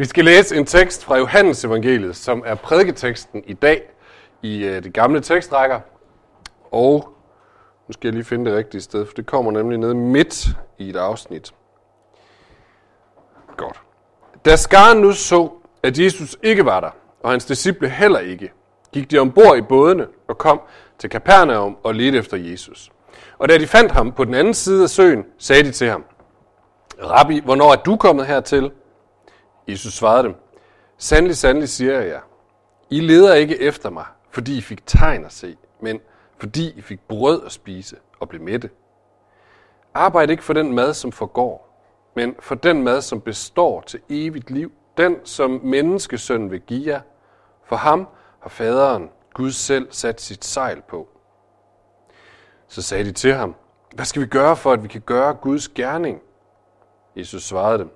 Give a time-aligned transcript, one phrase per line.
[0.00, 3.82] Vi skal læse en tekst fra Johannes evangeliet, som er prædiketeksten i dag
[4.42, 5.80] i øh, det gamle tekstrækker.
[6.70, 7.08] Og
[7.88, 10.88] nu skal jeg lige finde det rigtige sted, for det kommer nemlig ned midt i
[10.90, 11.54] et afsnit.
[13.56, 13.80] Godt.
[14.44, 15.50] Da skaren nu så,
[15.82, 16.90] at Jesus ikke var der,
[17.22, 18.52] og hans disciple heller ikke,
[18.92, 20.60] gik de ombord i bådene og kom
[20.98, 22.90] til Kapernaum og ledte efter Jesus.
[23.38, 26.04] Og da de fandt ham på den anden side af søen, sagde de til ham,
[27.02, 28.70] Rabbi, hvornår er du kommet hertil?
[29.68, 30.34] Jesus svarede dem,
[30.98, 32.20] Sandelig, sandelig siger jeg jer,
[32.90, 36.00] I leder ikke efter mig, fordi I fik tegn at se, men
[36.38, 38.70] fordi I fik brød at spise og blev mætte.
[39.94, 41.84] Arbejd ikke for den mad, som forgår,
[42.16, 47.00] men for den mad, som består til evigt liv, den, som menneskesønnen vil give jer.
[47.64, 48.08] For ham
[48.40, 51.08] har faderen, Gud selv, sat sit sejl på.
[52.68, 53.54] Så sagde de til ham,
[53.94, 56.20] hvad skal vi gøre for, at vi kan gøre Guds gerning?
[57.16, 57.90] Jesus svarede dem,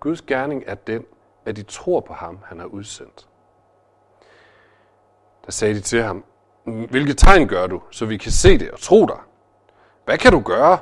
[0.00, 1.04] Guds gerning er den,
[1.46, 3.28] at de tror på ham, han har udsendt.
[5.46, 6.24] Der sagde de til ham,
[6.64, 9.18] hvilke tegn gør du, så vi kan se det og tro dig?
[10.04, 10.78] Hvad kan du gøre?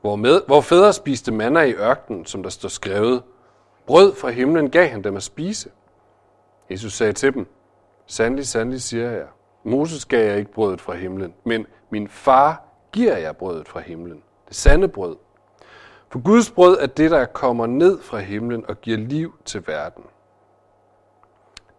[0.00, 3.22] Hvor, med, hvor fædre spiste manna i ørkenen, som der står skrevet,
[3.86, 5.70] brød fra himlen gav han dem at spise.
[6.70, 7.46] Jesus sagde til dem,
[8.06, 9.26] sandelig, sandelig siger jeg,
[9.64, 14.22] Moses gav jeg ikke brødet fra himlen, men min far giver jeg brødet fra himlen,
[14.48, 15.16] det sande brød,
[16.14, 20.04] for Guds brød er det, der kommer ned fra himlen og giver liv til verden.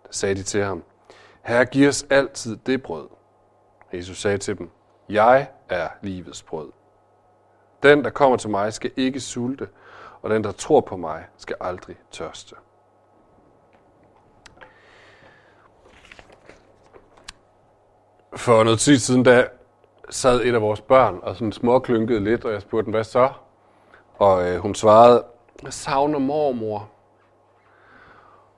[0.03, 0.83] Da sagde de til ham,
[1.43, 3.07] Herre, giv os altid det brød.
[3.93, 4.69] Jesus sagde til dem,
[5.09, 6.71] Jeg er livets brød.
[7.83, 9.69] Den, der kommer til mig, skal ikke sulte,
[10.21, 12.55] og den, der tror på mig, skal aldrig tørste.
[18.35, 19.47] For noget tid siden, da
[20.09, 23.29] sad et af vores børn og sådan småklynkede lidt, og jeg spurgte dem, hvad så?
[24.19, 25.23] Og øh, hun svarede,
[25.63, 26.89] jeg savner mormor.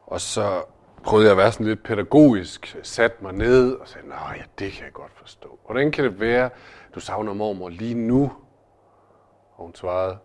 [0.07, 0.63] Og så
[1.03, 4.71] prøvede jeg at være sådan lidt pædagogisk, satte mig ned og sagde, nej, ja, det
[4.71, 5.59] kan jeg godt forstå.
[5.65, 6.49] Hvordan kan det være,
[6.95, 8.31] du savner mormor lige nu?
[9.57, 10.17] Og hun svarede,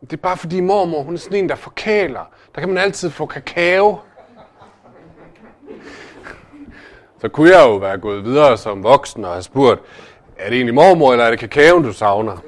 [0.00, 2.30] det er bare fordi mormor, hun er sådan en, der forkæler.
[2.54, 3.98] Der kan man altid få kakao.
[7.20, 9.82] Så kunne jeg jo være gået videre som voksen og have spurgt,
[10.38, 12.38] er det egentlig mormor, eller er det kakaoen, du savner?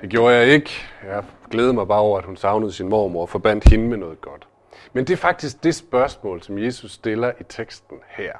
[0.00, 0.70] Det gjorde jeg ikke.
[1.04, 4.20] Jeg glædede mig bare over, at hun savnede sin mormor og forbandt hende med noget
[4.20, 4.48] godt.
[4.92, 8.32] Men det er faktisk det spørgsmål, som Jesus stiller i teksten her.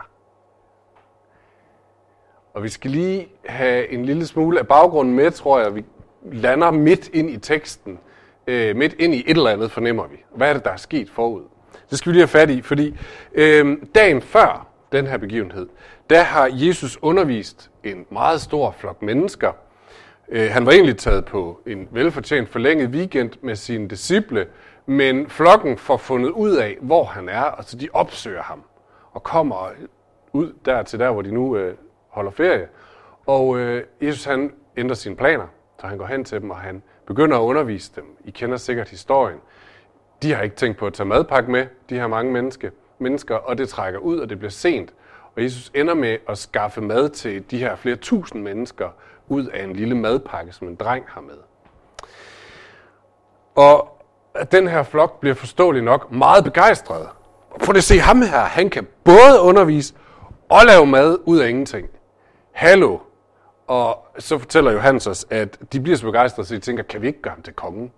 [2.54, 5.74] Og vi skal lige have en lille smule af baggrunden med, tror jeg.
[5.74, 5.84] Vi
[6.22, 7.98] lander midt ind i teksten.
[8.46, 10.16] Øh, midt ind i et eller andet, fornemmer vi.
[10.34, 11.42] Hvad er det, der er sket forud?
[11.90, 12.94] Det skal vi lige have fat i, fordi
[13.34, 15.68] øh, dagen før den her begivenhed,
[16.10, 19.52] der har Jesus undervist en meget stor flok mennesker–
[20.30, 24.46] Øh, han var egentlig taget på en velfortjent forlænget weekend med sine disciple,
[24.86, 28.62] men flokken får fundet ud af, hvor han er, og så de opsøger ham
[29.12, 29.70] og kommer
[30.32, 31.74] ud der til der, hvor de nu øh,
[32.08, 32.68] holder ferie.
[33.26, 35.46] Og øh, Jesus han ændrer sine planer,
[35.80, 38.04] så han går hen til dem, og han begynder at undervise dem.
[38.24, 39.38] I kender sikkert historien.
[40.22, 43.58] De har ikke tænkt på at tage madpakke med, de her mange menneske, mennesker, og
[43.58, 44.92] det trækker ud, og det bliver sent.
[45.36, 48.88] Og Jesus ender med at skaffe mad til de her flere tusind mennesker,
[49.28, 51.38] ud af en lille madpakke, som en dreng har med.
[53.54, 54.02] Og
[54.52, 57.08] den her flok bliver forståeligt nok meget begejstret.
[57.64, 58.40] Prøv at se ham her.
[58.40, 59.94] Han kan både undervise
[60.48, 61.88] og lave mad ud af ingenting.
[62.52, 62.98] Hallo.
[63.66, 67.06] Og så fortæller Johannes os, at de bliver så begejstrede, så de tænker, kan vi
[67.06, 67.92] ikke gøre ham til kongen?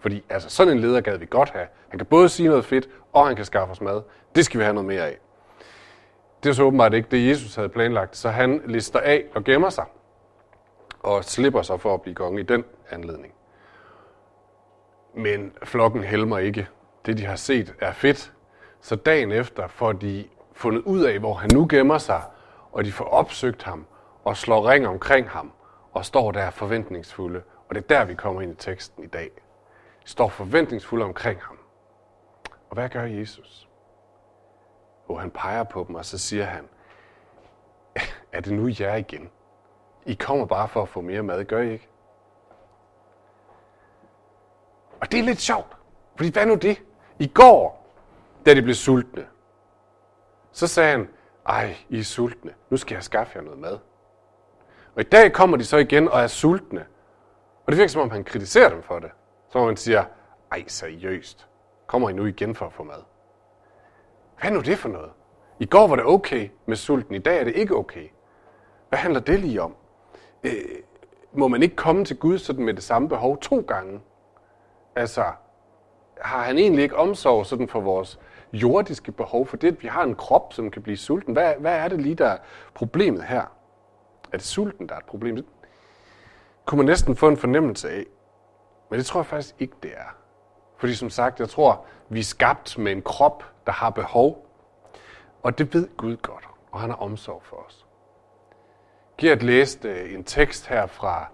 [0.00, 1.66] Fordi altså, sådan en leder gad vi godt have.
[1.88, 4.02] Han kan både sige noget fedt, og han kan skaffe os mad.
[4.34, 5.18] Det skal vi have noget mere af.
[6.42, 9.70] Det er så åbenbart ikke det, Jesus havde planlagt, så han lister af og gemmer
[9.70, 9.84] sig
[11.06, 13.34] og slipper sig for at blive konge i den anledning.
[15.14, 16.68] Men flokken helmer ikke.
[17.06, 18.32] Det, de har set, er fedt.
[18.80, 22.22] Så dagen efter får de fundet ud af, hvor han nu gemmer sig,
[22.72, 23.86] og de får opsøgt ham
[24.24, 25.52] og slår ring omkring ham
[25.92, 27.42] og står der forventningsfulde.
[27.68, 29.30] Og det er der, vi kommer ind i teksten i dag.
[30.04, 31.58] De står forventningsfulde omkring ham.
[32.68, 33.68] Og hvad gør Jesus?
[35.08, 36.64] Og han peger på dem, og så siger han,
[38.32, 39.30] er det nu jer igen?
[40.06, 41.88] I kommer bare for at få mere mad, gør I ikke?
[45.00, 45.76] Og det er lidt sjovt,
[46.16, 46.82] fordi hvad nu det?
[47.18, 47.86] I går,
[48.46, 49.26] da de blev sultne,
[50.52, 51.08] så sagde han,
[51.48, 53.78] ej, I er sultne, nu skal jeg skaffe jer noget mad.
[54.94, 56.86] Og i dag kommer de så igen og er sultne.
[57.66, 59.10] Og det virker som om, han kritiserer dem for det.
[59.48, 60.04] Som om han siger,
[60.52, 61.48] ej, seriøst,
[61.86, 63.02] kommer I nu igen for at få mad?
[64.40, 65.10] Hvad er nu det for noget?
[65.58, 68.08] I går var det okay med sulten, i dag er det ikke okay.
[68.88, 69.76] Hvad handler det lige om?
[70.46, 70.82] Øh,
[71.32, 74.00] må man ikke komme til Gud sådan med det samme behov to gange?
[74.96, 75.24] Altså,
[76.20, 78.20] har han egentlig ikke omsorg sådan for vores
[78.52, 81.32] jordiske behov, for det, at vi har en krop, som kan blive sulten.
[81.32, 82.38] Hvad, hvad er det lige, der er
[82.74, 83.42] problemet her?
[84.32, 85.36] Er det sulten, der er et problem?
[85.36, 85.44] Det
[86.64, 88.04] kunne man næsten få en fornemmelse af.
[88.90, 90.16] Men det tror jeg faktisk ikke, det er.
[90.76, 94.46] Fordi som sagt, jeg tror, vi er skabt med en krop, der har behov.
[95.42, 97.85] Og det ved Gud godt, og han har omsorg for os.
[99.18, 101.26] Gert læste øh, en tekst her fra,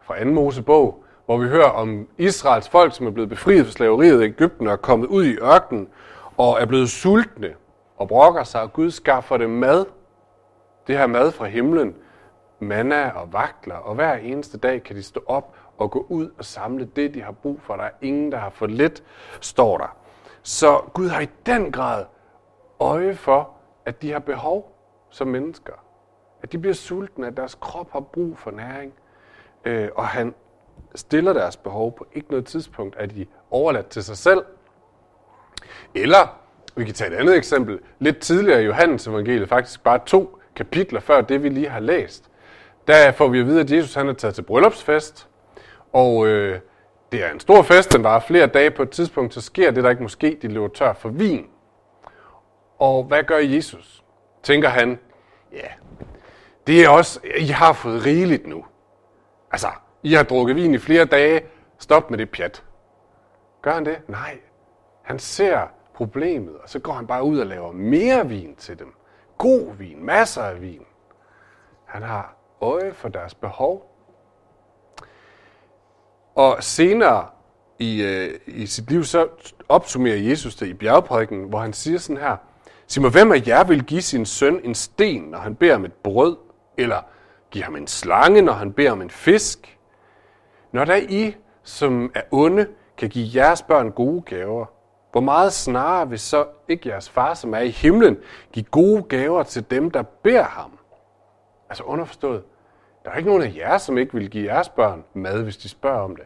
[0.00, 0.30] fra 2.
[0.30, 4.66] Mosebog, hvor vi hører om Israels folk, som er blevet befriet fra slaveriet i Ægypten
[4.66, 5.88] og er kommet ud i ørkenen
[6.36, 7.54] og er blevet sultne
[7.96, 9.86] og brokker sig, og Gud skaffer dem mad.
[10.86, 11.94] Det her mad fra himlen,
[12.58, 16.44] manna og vakler, og hver eneste dag kan de stå op og gå ud og
[16.44, 17.76] samle det, de har brug for.
[17.76, 19.02] Der er ingen, der har for lidt,
[19.40, 19.96] står der.
[20.42, 22.04] Så Gud har i den grad
[22.80, 23.50] øje for,
[23.84, 24.76] at de har behov
[25.10, 25.72] som mennesker.
[26.42, 28.92] At de bliver sultne, at deres krop har brug for næring.
[29.64, 30.34] Øh, og han
[30.94, 34.44] stiller deres behov på ikke noget tidspunkt, at de overladt til sig selv.
[35.94, 36.40] Eller,
[36.76, 41.00] vi kan tage et andet eksempel, lidt tidligere i Johannes evangeliet, faktisk bare to kapitler
[41.00, 42.30] før det, vi lige har læst.
[42.86, 45.28] Der får vi at vide, at Jesus han er taget til bryllupsfest,
[45.92, 46.60] og øh,
[47.12, 49.84] det er en stor fest, den varer flere dage på et tidspunkt, så sker det
[49.84, 51.46] der ikke måske, de løber tør for vin.
[52.78, 54.04] Og hvad gør Jesus?
[54.42, 54.98] Tænker han,
[55.52, 55.66] ja,
[56.66, 58.64] det er også, I har fået rigeligt nu.
[59.52, 59.68] Altså,
[60.02, 61.42] I har drukket vin i flere dage,
[61.78, 62.64] stop med det pjat.
[63.62, 64.08] Gør han det?
[64.08, 64.38] Nej.
[65.02, 68.94] Han ser problemet, og så går han bare ud og laver mere vin til dem.
[69.38, 70.82] God vin, masser af vin.
[71.84, 73.96] Han har øje for deres behov.
[76.34, 77.26] Og senere
[77.78, 79.28] i, øh, i sit liv, så
[79.68, 82.36] opsummerer Jesus det i bjergprædiken, hvor han siger sådan her,
[82.86, 85.84] Sig mig, hvem af jer vil give sin søn en sten, når han beder om
[85.84, 86.36] et brød,
[86.82, 87.02] eller
[87.50, 89.78] giv ham en slange, når han beder om en fisk?
[90.72, 94.66] Når der I, som er onde, kan give jeres børn gode gaver,
[95.12, 98.18] hvor meget snarere vil så ikke jeres far, som er i himlen,
[98.52, 100.78] give gode gaver til dem, der beder ham?
[101.68, 102.44] Altså underforstået,
[103.04, 105.68] der er ikke nogen af jer, som ikke vil give jeres børn mad, hvis de
[105.68, 106.24] spørger om det.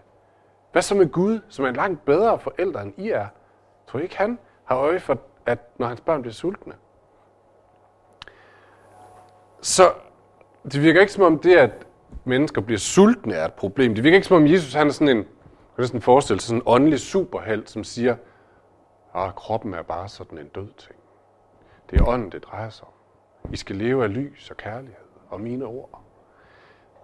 [0.72, 3.26] Hvad så med Gud, som er en langt bedre forælder, end I er?
[3.86, 6.74] Tror I ikke, han har øje for, at når hans børn bliver sultne?
[9.60, 9.92] Så
[10.72, 11.86] det virker ikke som om det, at
[12.24, 13.94] mennesker bliver sultne, er et problem.
[13.94, 15.24] Det virker ikke som om Jesus han er sådan en,
[15.76, 18.16] kan sådan forestille sig, sådan en åndelig superhelt, som siger,
[19.14, 20.98] at kroppen er bare sådan en død ting.
[21.90, 23.52] Det er ånden, det drejer sig om.
[23.52, 26.00] I skal leve af lys og kærlighed og mine ord.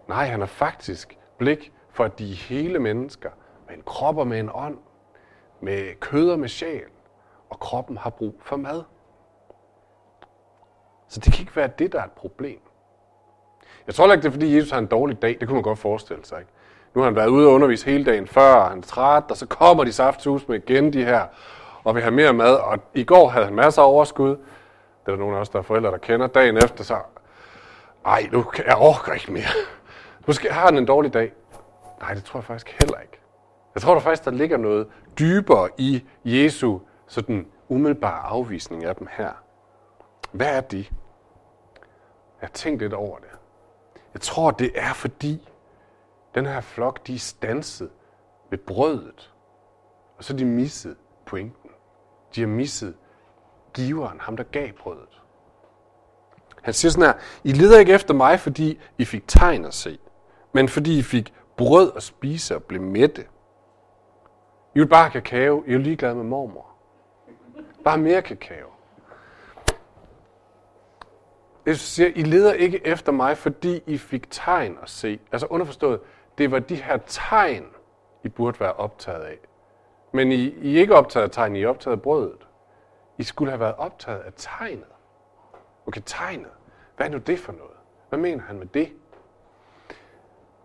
[0.08, 3.30] Nej, han har faktisk blik for, at de er hele mennesker,
[3.68, 4.78] med en krop og med en ånd,
[5.60, 6.88] med kød og med sjæl,
[7.50, 8.82] og kroppen har brug for mad.
[11.08, 12.60] Så det kan ikke være det, der er et problem.
[13.90, 15.36] Jeg tror ikke, det er, fordi Jesus har en dårlig dag.
[15.40, 16.38] Det kunne man godt forestille sig.
[16.38, 16.50] Ikke?
[16.94, 19.36] Nu har han været ude og undervise hele dagen før, og han er træt, og
[19.36, 21.26] så kommer de safthus med igen de her,
[21.84, 22.54] og vil have mere mad.
[22.54, 24.28] Og i går havde han masser af overskud.
[24.30, 24.36] Det
[25.06, 26.26] er der nogle af os, der er forældre, der kender.
[26.26, 26.98] Dagen efter så,
[28.06, 29.50] ej, nu kan jeg orker ikke mere.
[30.26, 31.32] Måske har han en dårlig dag.
[32.00, 33.18] Nej, det tror jeg faktisk heller ikke.
[33.74, 34.86] Jeg tror der faktisk, der ligger noget
[35.18, 39.30] dybere i Jesu sådan umiddelbare afvisning af dem her.
[40.32, 40.90] Hvad er det?
[42.40, 43.39] Jeg har tænkt lidt over det.
[44.14, 45.48] Jeg tror, det er fordi,
[46.34, 47.90] den her flok, de er stanset
[48.50, 49.32] ved brødet.
[50.18, 50.96] Og så er de misset
[51.26, 51.70] pointen.
[52.34, 52.94] De har misset
[53.74, 55.20] giveren, ham der gav brødet.
[56.62, 57.14] Han siger sådan her,
[57.44, 59.98] I leder ikke efter mig, fordi I fik tegn at se,
[60.52, 63.26] men fordi I fik brød at spise og blev mætte.
[64.74, 66.66] I vil bare have kakao, I er ligeglade med mormor.
[67.84, 68.69] Bare mere kakao.
[71.70, 75.20] Jesus siger, I leder ikke efter mig, fordi I fik tegn at se.
[75.32, 76.00] Altså underforstået,
[76.38, 77.66] det var de her tegn,
[78.24, 79.38] I burde være optaget af.
[80.12, 82.46] Men I, I er ikke optaget af tegn, I er optaget af brødet.
[83.18, 84.84] I skulle have været optaget af tegnet.
[85.86, 86.50] Okay, tegnet.
[86.96, 87.76] Hvad er nu det for noget?
[88.08, 88.92] Hvad mener han med det?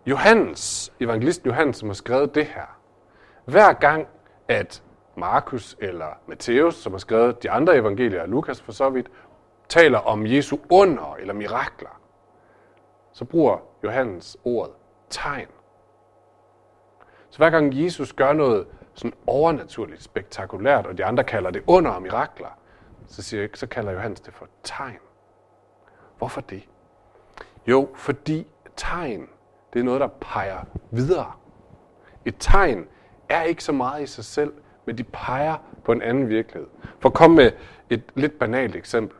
[0.06, 2.78] Johannes, evangelisten Johannes, som har skrevet det her.
[3.44, 4.08] Hver gang,
[4.48, 4.82] at
[5.16, 9.10] Markus eller Matthæus, som har skrevet de andre evangelier, Lukas for så vidt,
[9.68, 12.00] taler om Jesu under eller mirakler,
[13.12, 14.74] så bruger Johannes ordet
[15.10, 15.48] tegn.
[17.30, 21.90] Så hver gang Jesus gør noget sådan overnaturligt spektakulært, og de andre kalder det under
[21.90, 22.58] og mirakler,
[23.06, 24.98] så, siger, så kalder Johannes det for tegn.
[26.18, 26.68] Hvorfor det?
[27.66, 28.46] Jo, fordi
[28.76, 29.28] tegn,
[29.72, 31.32] det er noget, der peger videre.
[32.24, 32.86] Et tegn
[33.28, 34.52] er ikke så meget i sig selv,
[34.84, 36.68] men de peger på en anden virkelighed.
[37.00, 37.52] For at komme med
[37.90, 39.18] et lidt banalt eksempel.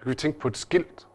[0.00, 1.06] Så kan vi tænke på et skilt.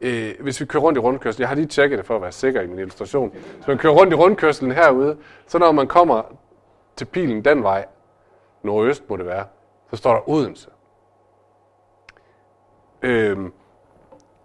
[0.00, 2.32] Øh, hvis vi kører rundt i rundkørslen, jeg har lige tjekket det for at være
[2.32, 3.30] sikker i min illustration.
[3.56, 6.22] Hvis man kører rundt i rundkørslen herude, så når man kommer
[6.96, 7.86] til pilen den vej,
[8.62, 9.46] nordøst må det være,
[9.90, 10.70] så står der Odense.
[13.02, 13.52] Øhm,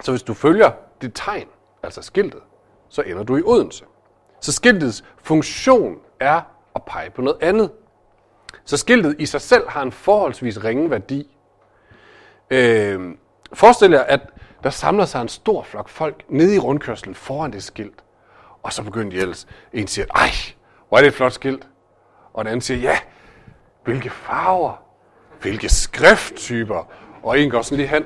[0.02, 1.48] så hvis du følger det tegn,
[1.84, 2.42] altså skiltet,
[2.90, 3.86] så ender du i Odense.
[4.40, 6.42] Så skiltets funktion er
[6.76, 7.72] at pege på noget andet.
[8.64, 11.35] Så skiltet i sig selv har en forholdsvis ringe værdi.
[12.50, 13.00] Øh,
[13.54, 14.20] forestil jer, at
[14.64, 18.04] der samler sig en stor flok folk nede i rundkørslen foran det skilt.
[18.64, 19.48] Og så begynder de ellers.
[19.74, 20.30] En siger, ej,
[20.90, 21.68] hvor er det et flot skilt.
[22.34, 22.98] Og den anden siger, ja,
[23.84, 24.84] hvilke farver,
[25.42, 26.92] hvilke skrifttyper.
[27.24, 28.04] Og en går sådan lige hen,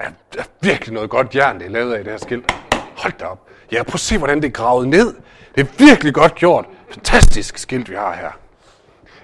[0.00, 2.52] er, er virkelig noget godt jern, det er lavet af det her skilt.
[2.96, 3.48] Hold da op.
[3.72, 5.14] Ja, prøv at se, hvordan det er gravet ned.
[5.54, 6.66] Det er virkelig godt gjort.
[6.90, 8.30] Fantastisk skilt, vi har her.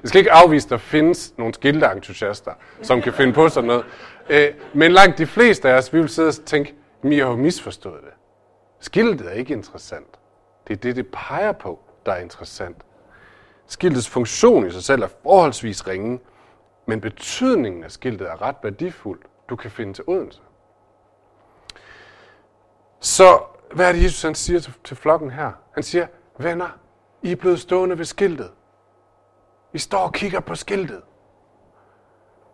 [0.03, 2.53] Jeg skal ikke afvise, at der findes nogle skilteentusiaster,
[2.83, 3.85] som kan finde på sådan noget.
[4.31, 7.27] Øh, men langt de fleste af os, vi vil sidde og tænke, at I har
[7.27, 8.13] jo misforstået det.
[8.81, 10.19] Skiltet er ikke interessant.
[10.69, 12.77] Det er det, det peger på, der er interessant.
[13.67, 16.21] Skiltets funktion i sig selv er forholdsvis ringe,
[16.87, 19.21] men betydningen af skiltet er ret værdifuld.
[19.49, 20.41] Du kan finde til Odense.
[23.01, 23.41] Så
[23.73, 25.53] hvad er det, Jesus han siger til, til flokken her?
[25.75, 26.07] Han siger,
[26.39, 26.79] venner,
[27.23, 28.51] I er blevet stående ved skiltet.
[29.73, 31.03] I står og kigger på skiltet.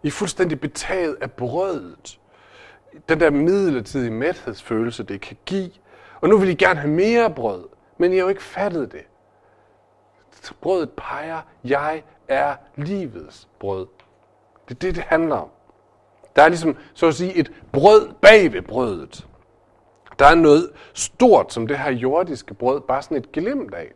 [0.07, 2.21] I er fuldstændig betaget af brødet.
[3.09, 5.71] Den der midlertidige mæthedsfølelse, det kan give.
[6.21, 7.65] Og nu vil I gerne have mere brød,
[7.99, 9.03] men I har jo ikke fattet det.
[10.61, 13.87] Brødet peger, jeg er livets brød.
[14.69, 15.49] Det er det, det handler om.
[16.37, 19.27] Der er ligesom, så at sige, et brød bag ved brødet.
[20.19, 23.93] Der er noget stort, som det her jordiske brød, bare sådan et glimt af.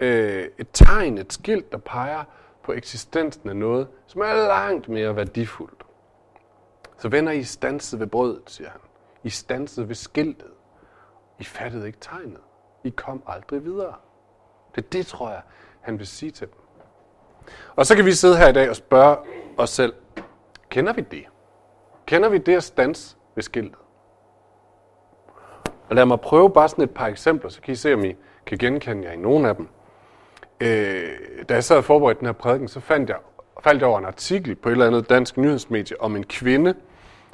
[0.00, 2.24] Øh, et tegn, et skilt, der peger
[2.62, 5.82] på eksistensen af noget, som er langt mere værdifuldt.
[6.98, 8.80] Så venner I stanset ved brødet, siger han.
[9.24, 10.50] I stanset ved skiltet.
[11.38, 12.40] I fattede ikke tegnet.
[12.84, 13.94] I kom aldrig videre.
[14.74, 15.42] Det er det, tror jeg,
[15.80, 16.56] han vil sige til dem.
[17.76, 19.16] Og så kan vi sidde her i dag og spørge
[19.56, 19.94] os selv,
[20.68, 21.24] kender vi det?
[22.06, 23.78] Kender vi det at stanse ved skiltet?
[25.88, 28.16] Og lad mig prøve bare sådan et par eksempler, så kan I se, om I
[28.46, 29.68] kan genkende jer i nogle af dem.
[30.60, 33.16] Øh, da jeg sad og forberedte den her prædiken, så fandt jeg,
[33.60, 36.74] faldt jeg over en artikel på et eller andet dansk nyhedsmedie om en kvinde,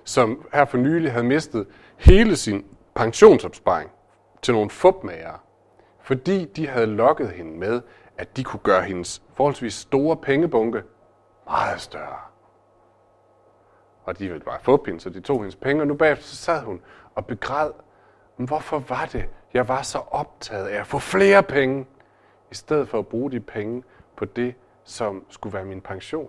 [0.04, 1.66] som her for nylig havde mistet
[1.96, 2.64] hele sin
[2.94, 3.90] pensionsopsparing
[4.42, 5.42] til nogle fupmager,
[6.02, 7.80] fordi de havde lokket hende med,
[8.18, 10.82] at de kunne gøre hendes forholdsvis store pengebunke
[11.46, 12.18] meget større.
[14.04, 16.36] Og de ville bare få hende, så de tog hendes penge, og nu bagefter så
[16.36, 16.80] sad hun
[17.14, 17.70] og begræd
[18.36, 21.86] men hvorfor var det, jeg var så optaget af at få flere penge,
[22.50, 23.82] i stedet for at bruge de penge
[24.16, 26.28] på det, som skulle være min pension?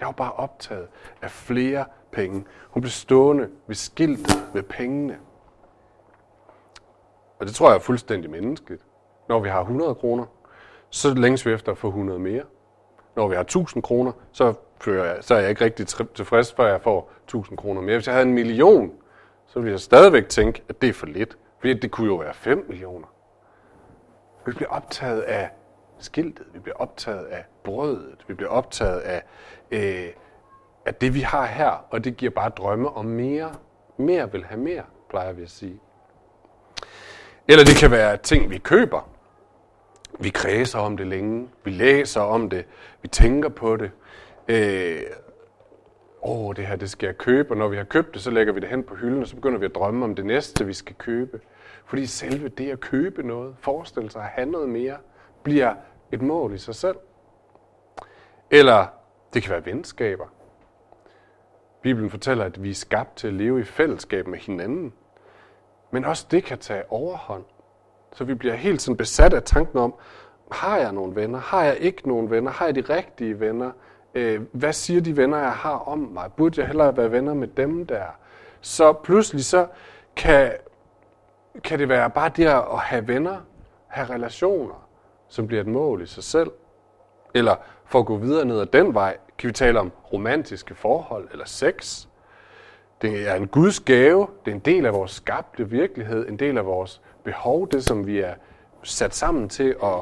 [0.00, 0.88] Jeg var bare optaget
[1.22, 2.44] af flere penge.
[2.70, 5.18] Hun blev stående ved skiltet med pengene.
[7.38, 8.82] Og det tror jeg er fuldstændig menneskeligt.
[9.28, 10.24] Når vi har 100 kroner,
[10.90, 12.42] så længes vi efter at få 100 mere.
[13.16, 14.54] Når vi har 1000 kroner, så,
[14.86, 17.96] jeg, så er jeg ikke rigtig tilfreds, før jeg får 1000 kroner mere.
[17.96, 18.92] Hvis jeg havde en million,
[19.46, 21.38] så ville jeg stadigvæk tænke, at det er for lidt.
[21.58, 23.06] Fordi det kunne jo være 5 millioner.
[24.46, 25.50] Vi bliver optaget af
[25.98, 29.22] skiltet, vi bliver optaget af brødet, vi bliver optaget af,
[29.70, 30.08] øh,
[30.86, 33.54] af det, vi har her, og det giver bare drømme om mere.
[33.96, 35.80] Mere vil have mere, plejer vi at sige.
[37.48, 39.08] Eller det kan være ting, vi køber.
[40.18, 42.64] Vi kredser om det længe, vi læser om det,
[43.02, 43.90] vi tænker på det.
[44.48, 45.02] Øh,
[46.22, 48.52] åh, det her det skal jeg købe, og når vi har købt det, så lægger
[48.52, 50.72] vi det hen på hylden, og så begynder vi at drømme om det næste, vi
[50.72, 51.40] skal købe.
[51.86, 54.96] Fordi selve det at købe noget, forestille sig at have noget mere,
[55.42, 55.74] bliver
[56.12, 56.96] et mål i sig selv.
[58.50, 58.86] Eller
[59.34, 60.26] det kan være venskaber.
[61.82, 64.92] Bibelen fortæller, at vi er skabt til at leve i fællesskab med hinanden.
[65.90, 67.44] Men også det kan tage overhånd.
[68.12, 69.94] Så vi bliver helt sådan besat af tanken om,
[70.50, 71.38] har jeg nogle venner?
[71.38, 72.50] Har jeg ikke nogen venner?
[72.50, 73.70] Har jeg de rigtige venner?
[74.14, 76.32] Øh, hvad siger de venner, jeg har om mig?
[76.36, 78.04] Burde jeg hellere være venner med dem der?
[78.60, 79.66] Så pludselig så
[80.16, 80.52] kan,
[81.64, 83.36] kan det være bare det at have venner,
[83.86, 84.88] have relationer,
[85.28, 86.50] som bliver et mål i sig selv.
[87.34, 91.28] Eller for at gå videre ned ad den vej, kan vi tale om romantiske forhold
[91.32, 92.06] eller sex.
[93.02, 96.58] Det er en Guds gave, det er en del af vores skabte virkelighed, en del
[96.58, 98.34] af vores behov, det som vi er
[98.82, 99.98] sat sammen til at,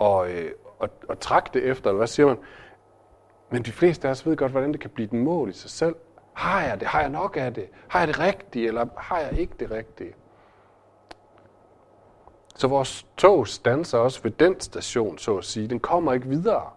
[0.00, 2.36] øh, at, at, at, at trække det efter, eller hvad siger man?
[3.50, 5.70] Men de fleste af os ved godt, hvordan det kan blive et mål i sig
[5.70, 5.94] selv.
[6.32, 6.88] Har jeg det?
[6.88, 7.68] Har jeg nok af det?
[7.88, 10.14] Har jeg det rigtige, eller har jeg ikke det rigtige?
[12.54, 15.68] Så vores tog standser også ved den station, så at sige.
[15.68, 16.70] Den kommer ikke videre.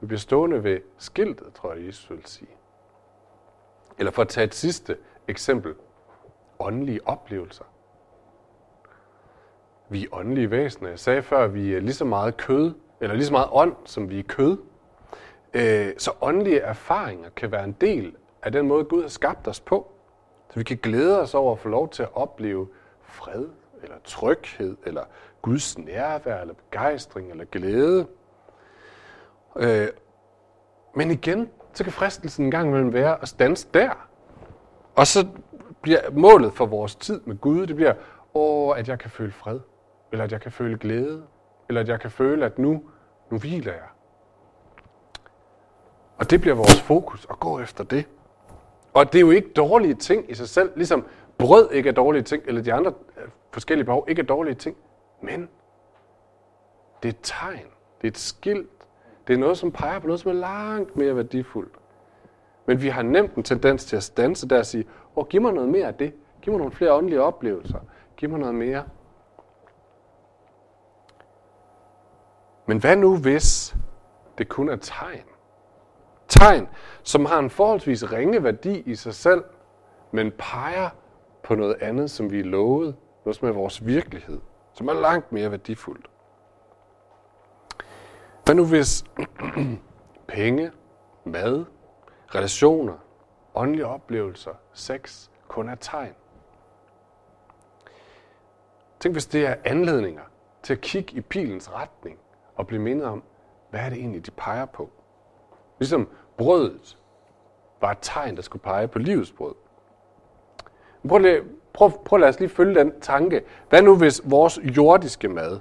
[0.00, 2.50] Vi bliver stående ved skiltet, tror jeg, Jesus vil sige.
[3.98, 4.96] Eller for at tage et sidste
[5.28, 5.74] eksempel.
[6.58, 7.64] Åndelige oplevelser.
[9.88, 10.88] Vi er åndelige væsener.
[10.88, 13.76] Jeg sagde før, at vi er lige så meget kød, eller lige så meget ånd,
[13.84, 14.58] som vi er kød.
[15.54, 19.60] Øh, så åndelige erfaringer kan være en del af den måde, Gud har skabt os
[19.60, 19.92] på.
[20.50, 22.68] Så vi kan glæde os over at få lov til at opleve
[23.02, 23.46] fred,
[23.82, 25.04] eller tryghed, eller
[25.42, 28.06] Guds nærvær, eller begejstring, eller glæde.
[29.56, 29.88] Øh,
[30.94, 34.08] men igen, så kan fristelsen en gang imellem være at stanse der.
[34.94, 35.26] Og så
[35.82, 37.94] bliver målet for vores tid med Gud, det bliver,
[38.34, 39.60] åh, at jeg kan føle fred,
[40.12, 41.22] eller at jeg kan føle glæde,
[41.68, 42.82] eller at jeg kan føle, at nu,
[43.30, 43.88] nu hviler jeg.
[46.18, 48.06] Og det bliver vores fokus at gå efter det.
[48.94, 51.06] Og det er jo ikke dårlige ting i sig selv, ligesom
[51.38, 52.92] brød ikke er dårlige ting, eller de andre
[53.50, 54.76] forskellige behov ikke er dårlige ting.
[55.20, 55.48] Men
[57.02, 57.66] det er et tegn,
[58.00, 58.70] det er et skilt,
[59.26, 61.72] det er noget, som peger på noget, som er langt mere værdifuldt.
[62.66, 64.86] Men vi har nemt en tendens til at stanse der og sige,
[65.16, 66.14] åh, giv mig noget mere af det.
[66.42, 67.78] Giv mig nogle flere åndelige oplevelser.
[68.16, 68.84] Giv mig noget mere.
[72.66, 73.76] Men hvad nu, hvis
[74.38, 75.24] det kun er tegn?
[76.28, 76.68] Tegn,
[77.02, 79.44] som har en forholdsvis ringe værdi i sig selv,
[80.10, 80.90] men peger
[81.42, 82.96] på noget andet, som vi er lovet,
[83.28, 84.40] noget som er vores virkelighed,
[84.72, 86.10] som er langt mere værdifuldt.
[88.44, 89.04] Hvad nu hvis
[90.28, 90.72] penge,
[91.24, 91.64] mad,
[92.34, 92.94] relationer,
[93.54, 96.14] åndelige oplevelser, sex kun er tegn?
[99.00, 100.22] Tænk, hvis det er anledninger
[100.62, 102.18] til at kigge i pilens retning
[102.56, 103.22] og blive mindet om,
[103.70, 104.90] hvad er det egentlig, de peger på?
[105.78, 106.98] Ligesom brødet
[107.80, 109.54] var et tegn, der skulle pege på livets brød.
[111.08, 111.42] Prøv, lige,
[111.78, 113.42] prøv, prøv lad os lige følge den tanke.
[113.68, 115.60] Hvad nu hvis vores jordiske mad,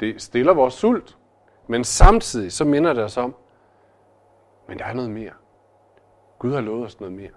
[0.00, 1.16] det stiller vores sult,
[1.66, 3.34] men samtidig så minder det os om,
[4.68, 5.32] men der er noget mere.
[6.38, 7.30] Gud har lovet os noget mere.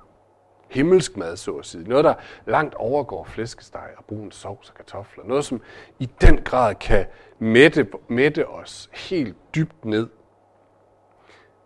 [0.69, 1.89] Himmelsk mad, så at sige.
[1.89, 2.13] Noget, der
[2.45, 5.23] langt overgår flæskesteg og brun sovs og kartofler.
[5.23, 5.61] Noget, som
[5.99, 7.05] i den grad kan
[7.39, 10.07] mætte, mætte os helt dybt ned.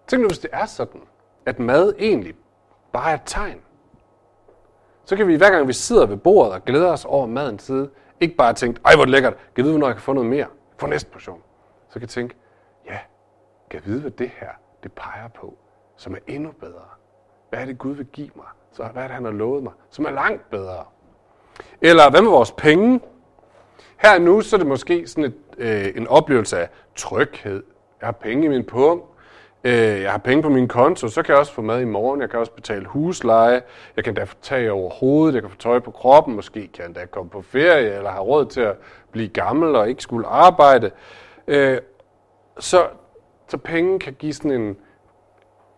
[0.08, 1.02] Tænk nu, hvis det er sådan,
[1.46, 2.34] at mad egentlig
[2.92, 3.62] bare er et tegn.
[5.06, 7.88] Så kan vi hver gang vi sidder ved bordet og glæder os over maden tid,
[8.20, 10.46] ikke bare tænke, ej hvor lækkert, kan vide, hvornår jeg kan få noget mere,
[10.78, 11.42] få næste portion.
[11.90, 12.36] Så kan jeg tænke,
[12.90, 12.98] ja,
[13.70, 14.50] kan vide, hvad det her,
[14.84, 15.58] det peger på,
[15.98, 16.86] som er endnu bedre.
[17.50, 18.46] Hvad er det, Gud vil give mig?
[18.72, 20.84] Så hvad er det, han har lovet mig, som er langt bedre?
[21.82, 23.02] Eller hvad med vores penge?
[23.98, 27.64] Her nu, så er det måske sådan et, øh, en oplevelse af tryghed.
[28.02, 29.02] Jeg har penge i min pung.
[29.64, 32.22] Øh, jeg har penge på min konto, så kan jeg også få mad i morgen.
[32.22, 33.62] Jeg kan også betale husleje.
[33.96, 35.34] Jeg kan da få tag over hovedet.
[35.34, 36.36] Jeg kan få tøj på kroppen.
[36.36, 38.78] Måske kan jeg da komme på ferie, eller have råd til at
[39.12, 40.92] blive gammel og ikke skulle arbejde.
[41.48, 41.78] Øh,
[42.60, 42.88] så,
[43.48, 44.78] så penge kan give sådan en,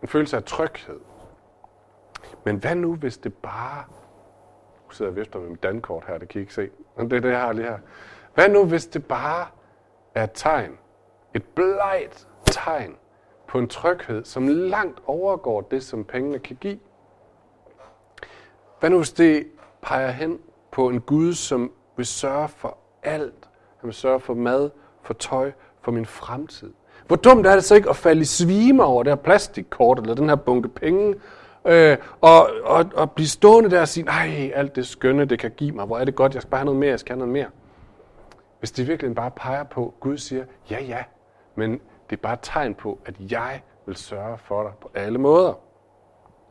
[0.02, 1.00] en følelse af tryghed.
[2.44, 3.84] Men hvad nu, hvis det bare...
[4.88, 6.70] Nu sidder jeg vifter med mit dankort her, det kan I ikke se.
[6.98, 7.78] Men det er det, jeg har lige her.
[8.34, 9.46] Hvad nu, hvis det bare
[10.16, 10.78] er et tegn?
[11.34, 12.96] Et blegt tegn
[13.54, 16.80] på en tryghed, som langt overgår det, som pengene kan give.
[18.80, 19.48] Hvad nu hvis det
[19.82, 20.40] peger hen
[20.72, 23.50] på en Gud, som vil sørge for alt?
[23.78, 24.70] Han vil sørge for mad,
[25.02, 26.74] for tøj, for min fremtid.
[27.08, 30.16] Hvor dumt er det så ikke at falde i svime over det her plastikkort, eller
[30.16, 31.16] den her bunke penge,
[31.66, 35.52] øh, og, og, og blive stående der og sige, nej, alt det skønne, det kan
[35.52, 37.20] give mig, hvor er det godt, jeg skal bare have noget mere, jeg skal have
[37.20, 37.48] noget mere.
[38.60, 41.04] Hvis det virkelig bare peger på, Gud siger, ja, ja,
[41.56, 41.82] men
[42.14, 45.54] det er bare et tegn på, at jeg vil sørge for dig på alle måder.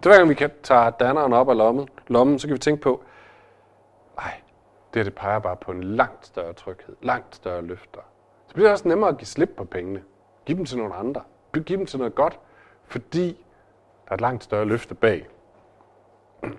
[0.02, 2.82] Så hver gang vi kan tage danneren op af lommen, lommen, så kan vi tænke
[2.82, 3.02] på,
[4.16, 4.32] nej,
[4.94, 8.00] det her det peger bare på en langt større tryghed, langt større løfter.
[8.46, 10.02] Så bliver det også nemmere at give slip på pengene.
[10.46, 11.22] Giv dem til nogle andre.
[11.52, 12.38] Giv dem til noget godt,
[12.84, 13.26] fordi
[14.04, 15.28] der er et langt større løfte bag.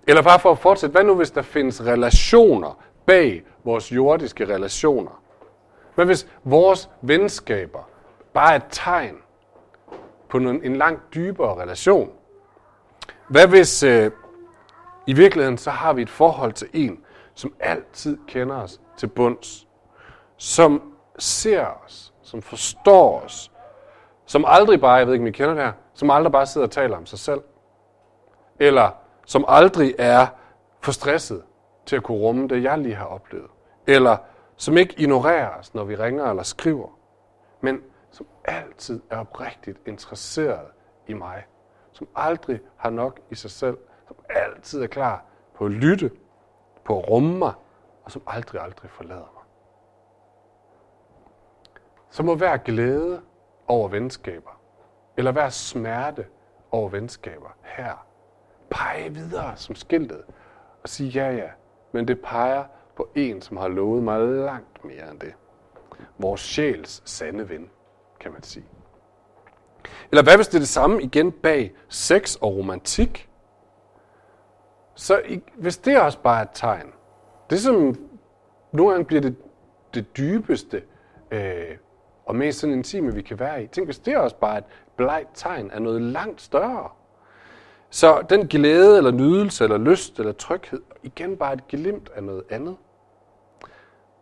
[0.08, 5.24] Eller bare for at fortsætte, hvad nu hvis der findes relationer bag vores jordiske relationer?
[5.96, 7.90] Hvad hvis vores venskaber
[8.34, 9.18] bare et tegn
[10.30, 12.12] på en langt dybere relation?
[13.28, 14.12] Hvad hvis øh,
[15.08, 17.00] i virkeligheden så har vi et forhold til en,
[17.36, 19.68] som altid kender os til bunds,
[20.38, 23.52] som ser os, som forstår os,
[24.26, 26.68] som aldrig bare, jeg ved ikke om I kender det her, som aldrig bare sidder
[26.68, 27.42] og taler om sig selv,
[28.60, 28.90] eller
[29.26, 30.28] som aldrig er
[30.82, 31.44] for stresset
[31.86, 33.50] til at kunne rumme det, jeg lige har oplevet,
[33.88, 34.18] eller
[34.58, 36.88] som ikke ignorerer os, når vi ringer eller skriver,
[37.62, 37.82] men
[38.14, 40.68] som altid er oprigtigt interesseret
[41.08, 41.44] i mig,
[41.92, 46.12] som aldrig har nok i sig selv, som altid er klar på at lytte,
[46.84, 47.54] på at rumme mig,
[48.04, 49.44] og som aldrig, aldrig forlader mig.
[52.10, 53.22] Så må hver glæde
[53.68, 54.62] over venskaber,
[55.18, 56.26] eller hver smerte
[56.72, 58.08] over venskaber her,
[58.70, 60.24] pege videre som skiltet
[60.84, 61.50] og sige ja, ja,
[61.92, 62.64] men det peger
[62.96, 65.34] på en, som har lovet mig langt mere end det.
[66.18, 67.70] Vores sjæls sande ven
[68.24, 68.66] kan man sige.
[70.12, 73.30] Eller hvad hvis det er det samme igen bag sex og romantik?
[74.96, 75.22] Så
[75.56, 76.94] hvis det også bare er et tegn,
[77.50, 77.96] det som
[78.72, 79.36] nogle gange bliver det,
[79.94, 80.84] det dybeste
[81.32, 81.78] øh,
[82.26, 83.68] og mest sådan intime, vi kan være i.
[83.68, 86.90] Tænk, hvis det også bare er et blegt tegn af noget langt større.
[87.90, 92.44] Så den glæde, eller nydelse, eller lyst, eller tryghed, igen bare et glimt af noget
[92.50, 92.78] andet.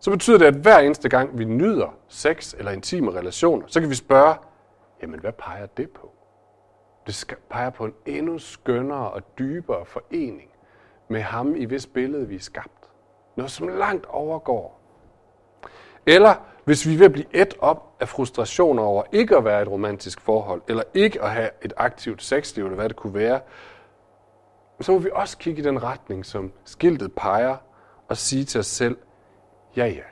[0.02, 3.90] Så betyder det, at hver eneste gang vi nyder sex eller intime relationer, så kan
[3.90, 4.36] vi spørge,
[5.02, 6.12] jamen hvad peger det på?
[7.08, 10.50] Det peger på en endnu skønnere og dybere forening
[11.08, 12.90] med ham, i hvis billede vi er skabt.
[13.36, 14.80] Noget, som langt overgår.
[16.06, 16.36] Eller
[16.66, 19.62] hvis vi er ved at blive et op af frustrationer over ikke at være i
[19.62, 23.40] et romantisk forhold, eller ikke at have et aktivt sexliv, eller hvad det kunne være,
[24.82, 27.58] så må vi også kigge i den retning, som skiltet peger,
[28.08, 28.98] og sige til os selv,
[29.77, 30.03] ja ja,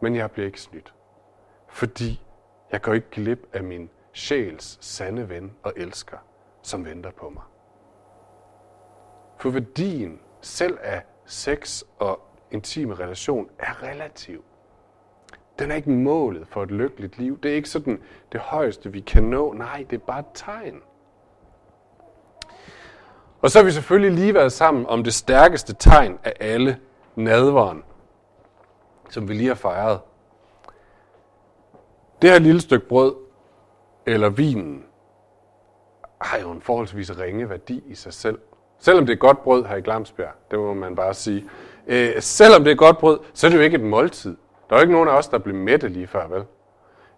[0.00, 0.94] men jeg bliver ikke snydt.
[1.68, 2.22] Fordi
[2.72, 6.18] jeg går ikke glip af min sjæls sande ven og elsker,
[6.62, 7.42] som venter på mig.
[9.38, 14.44] For værdien selv af sex og intime relation er relativ.
[15.58, 17.40] Den er ikke målet for et lykkeligt liv.
[17.42, 19.52] Det er ikke sådan det højeste, vi kan nå.
[19.52, 20.80] Nej, det er bare et tegn.
[23.40, 26.78] Og så har vi selvfølgelig lige været sammen om det stærkeste tegn af alle,
[27.16, 27.84] nadveren,
[29.08, 30.00] som vi lige har fejret.
[32.22, 33.14] Det her lille stykke brød,
[34.06, 34.84] eller vinen,
[36.20, 38.38] har jo en forholdsvis ringe værdi i sig selv.
[38.78, 41.44] Selvom det er godt brød her i Glamsbjerg, det må man bare sige.
[41.86, 44.36] Øh, selvom det er godt brød, så er det jo ikke et måltid.
[44.68, 46.44] Der er jo ikke nogen af os, der blev mætte lige før, vel?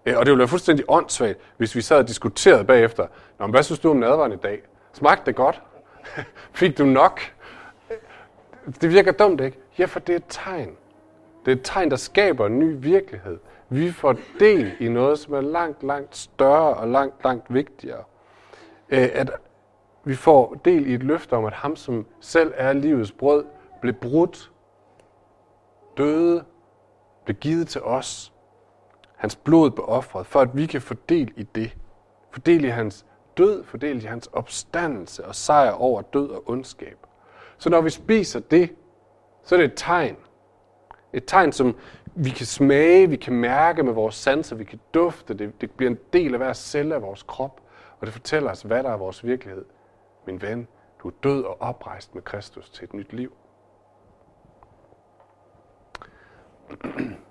[0.07, 3.07] Øh, og det ville være fuldstændig åndssvagt, hvis vi sad og diskuterede bagefter.
[3.39, 4.63] Nå, men hvad synes du om nadvaren i dag?
[4.93, 5.63] Smagte det godt?
[6.53, 7.21] Fik du nok?
[7.91, 7.97] Øh,
[8.81, 9.59] det virker dumt, ikke?
[9.79, 10.77] Ja, for det er et tegn.
[11.45, 13.39] Det er et tegn, der skaber en ny virkelighed.
[13.69, 18.05] Vi får del i noget, som er langt, langt større og langt, langt vigtigere.
[18.89, 19.31] Øh, at
[20.05, 23.45] vi får del i et løfte om, at ham, som selv er livets brød,
[23.81, 24.53] blev brudt,
[25.97, 26.45] døde,
[27.25, 28.33] blev givet til os.
[29.17, 31.77] Hans blod blev offret, for at vi kan få del i det.
[32.31, 36.99] Fordel i hans død, fordel i hans opstandelse og sejr over død og ondskab.
[37.59, 38.75] Så når vi spiser det,
[39.43, 40.17] så er det et tegn.
[41.13, 41.77] Et tegn, som
[42.15, 45.35] vi kan smage, vi kan mærke med vores sanser, vi kan dufte.
[45.35, 47.61] Det, det bliver en del af hver celle af vores krop,
[48.01, 49.65] og det fortæller os, hvad der er vores virkelighed.
[50.27, 50.69] Min ven,
[51.03, 53.33] du er død og oprejst med Kristus til et nyt liv.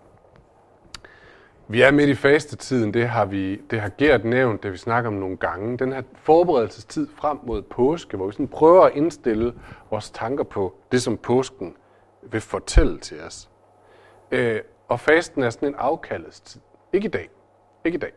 [1.72, 5.08] Vi er midt i fastetiden, det har, vi, det har Gert nævnt, det vi snakker
[5.08, 5.78] om nogle gange.
[5.78, 9.54] Den her forberedelsestid frem mod påske, hvor vi sådan prøver at indstille
[9.90, 11.76] vores tanker på det, som påsken
[12.22, 13.50] vil fortælle til os.
[14.32, 16.62] Øh, og fasten er sådan en afkaldets tid.
[16.94, 17.30] Ikke i dag.
[17.84, 18.12] Ikke i dag.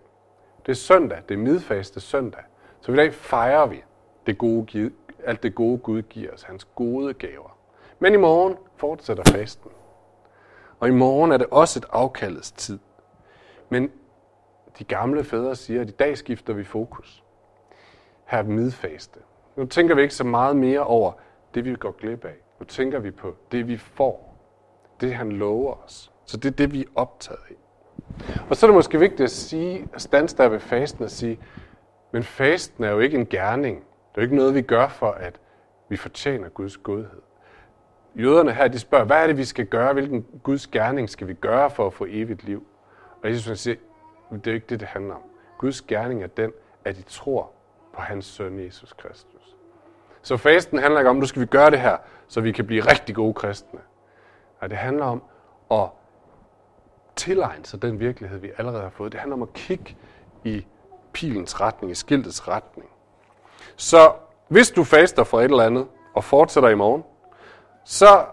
[0.66, 1.18] Det er søndag.
[1.28, 2.42] Det er midfaste søndag.
[2.80, 3.84] Så i dag fejrer vi
[4.26, 4.90] det gode,
[5.24, 7.58] alt det gode Gud giver os, hans gode gaver.
[7.98, 9.70] Men i morgen fortsætter fasten.
[10.80, 12.78] Og i morgen er det også et afkaldets tid.
[13.68, 13.92] Men
[14.78, 17.24] de gamle fædre siger, at i dag skifter vi fokus.
[18.24, 19.20] Her er midfaste.
[19.56, 21.12] Nu tænker vi ikke så meget mere over
[21.54, 22.34] det, vi går glip af.
[22.60, 24.31] Nu tænker vi på det, vi får.
[25.02, 26.12] Det, han lover os.
[26.26, 27.54] Så det er det, vi er optaget af.
[28.50, 31.38] Og så er det måske vigtigt at sige, at stands der ved fasten og sige,
[32.12, 33.76] men fasten er jo ikke en gerning.
[33.76, 33.84] Det
[34.18, 35.40] er jo ikke noget, vi gør for, at
[35.88, 37.22] vi fortjener Guds godhed.
[38.14, 39.92] Jøderne her, de spørger, hvad er det, vi skal gøre?
[39.92, 42.66] Hvilken Guds gerning skal vi gøre for at få evigt liv?
[43.22, 43.76] Og Jesus siger,
[44.32, 45.22] det er jo ikke det, det handler om.
[45.58, 46.52] Guds gerning er den,
[46.84, 47.50] at I tror
[47.94, 49.56] på hans søn Jesus Kristus.
[50.22, 51.96] Så fasten handler ikke om, nu skal vi gøre det her,
[52.28, 53.80] så vi kan blive rigtig gode kristne.
[54.62, 55.22] Nej, det handler om
[55.70, 55.88] at
[57.16, 59.12] tilegne sig den virkelighed, vi allerede har fået.
[59.12, 59.96] Det handler om at kigge
[60.44, 60.66] i
[61.12, 62.88] pilens retning, i skiltets retning.
[63.76, 64.12] Så
[64.48, 67.04] hvis du faster for et eller andet, og fortsætter i morgen,
[67.84, 68.24] så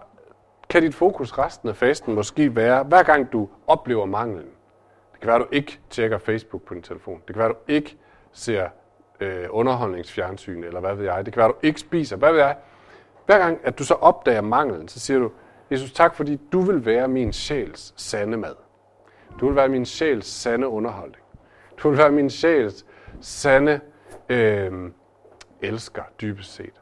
[0.68, 4.48] kan dit fokus resten af fasten måske være, hver gang du oplever manglen.
[5.12, 7.22] Det kan være, at du ikke tjekker Facebook på din telefon.
[7.26, 7.96] Det kan være, at du ikke
[8.32, 8.68] ser
[9.20, 11.26] øh, underholdningsfjernsyn, eller hvad ved jeg.
[11.26, 12.56] Det kan være, at du ikke spiser, hvad ved jeg.
[13.26, 15.30] Hver gang, at du så opdager manglen, så siger du,
[15.70, 18.54] Jesus, tak fordi du vil være min sjæls sande mad.
[19.40, 21.24] Du vil være min sjæls sande underholdning.
[21.82, 22.86] Du vil være min sjæls
[23.20, 23.80] sande
[24.28, 24.90] øh,
[25.62, 26.80] elsker, dybest set.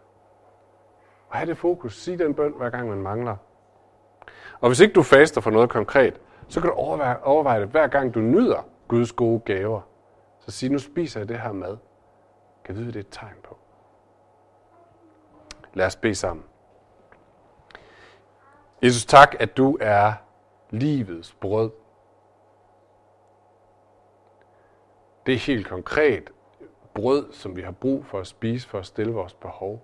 [1.29, 2.03] Og have det fokus.
[2.03, 3.37] Sig den bøn, hver gang man mangler.
[4.61, 7.87] Og hvis ikke du faster for noget konkret, så kan du overveje, overveje det, hver
[7.87, 9.81] gang du nyder Guds gode gaver.
[10.39, 11.77] Så sig, nu spiser jeg det her mad.
[12.65, 13.59] Kan vide, det er et tegn på.
[15.75, 16.45] Lad os bede sammen.
[18.83, 20.13] Jesus, tak, at du er
[20.71, 21.71] livets brød.
[25.27, 26.31] Det er helt konkret
[26.95, 29.83] brød, som vi har brug for at spise for at stille vores behov.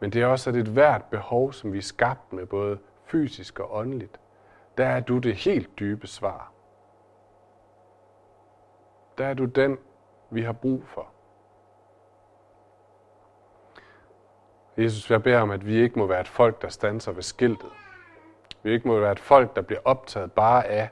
[0.00, 3.60] Men det er også, at et hvert behov, som vi er skabt med, både fysisk
[3.60, 4.20] og åndeligt,
[4.78, 6.52] der er du det helt dybe svar.
[9.18, 9.78] Der er du den,
[10.30, 11.06] vi har brug for.
[14.76, 17.70] Jesus, jeg beder om, at vi ikke må være et folk, der standser ved skiltet.
[18.62, 20.88] Vi ikke må være et folk, der bliver optaget bare af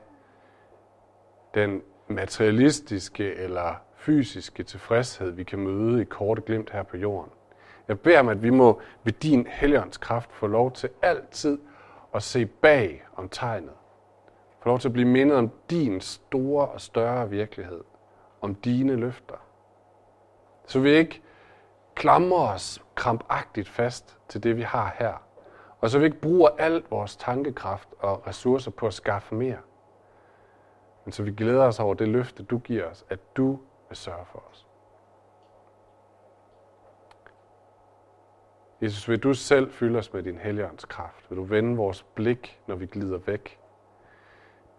[1.53, 7.31] den materialistiske eller fysiske tilfredshed, vi kan møde i korte glimt her på jorden.
[7.87, 11.59] Jeg beder om, at vi må ved din helligåndskraft få lov til altid
[12.13, 13.73] at se bag om tegnet.
[14.59, 17.83] Få lov til at blive mindet om din store og større virkelighed.
[18.41, 19.35] Om dine løfter.
[20.65, 21.21] Så vi ikke
[21.95, 25.28] klamrer os krampagtigt fast til det, vi har her.
[25.79, 29.57] Og så vi ikke bruger al vores tankekraft og ressourcer på at skaffe mere.
[31.05, 34.25] Men så vi glæder os over det løfte, du giver os, at du vil sørge
[34.25, 34.67] for os.
[38.81, 41.29] Jesus, vil du selv fylde os med din helligånds kraft?
[41.29, 43.59] Vil du vende vores blik, når vi glider væk?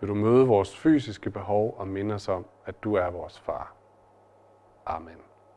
[0.00, 3.74] Vil du møde vores fysiske behov og minde os om, at du er vores far?
[4.86, 5.29] Amen.